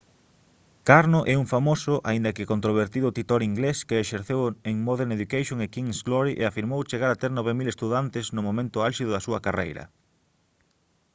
[0.89, 5.71] karno é un famoso aínda que controvertido titor inglés que exerceu en modern education e
[5.75, 9.83] king's glory e afirmou chegar a ter 9000 estudantes no momento álxido da súa carreira